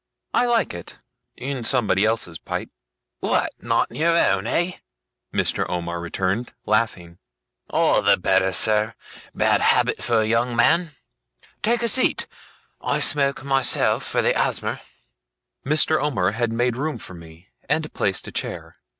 'I 0.33 0.45
like 0.47 0.73
it 0.73 0.97
in 1.37 1.63
somebody 1.63 2.05
else's 2.05 2.39
pipe.' 2.39 2.71
'What, 3.19 3.53
not 3.59 3.91
in 3.91 3.97
your 3.97 4.17
own, 4.17 4.47
eh?' 4.47 4.79
Mr. 5.31 5.69
Omer 5.69 5.99
returned, 5.99 6.53
laughing. 6.65 7.19
'All 7.69 8.01
the 8.01 8.17
better, 8.17 8.51
sir. 8.51 8.95
Bad 9.35 9.61
habit 9.61 10.01
for 10.01 10.21
a 10.23 10.25
young 10.27 10.55
man. 10.55 10.89
Take 11.61 11.83
a 11.83 11.87
seat. 11.87 12.25
I 12.81 12.99
smoke, 12.99 13.43
myself, 13.43 14.01
for 14.03 14.23
the 14.23 14.35
asthma.' 14.35 14.81
Mr. 15.63 16.01
Omer 16.01 16.31
had 16.31 16.51
made 16.51 16.77
room 16.77 16.97
for 16.97 17.13
me, 17.13 17.49
and 17.69 17.93
placed 17.93 18.27
a 18.27 18.31
chair. 18.31 18.77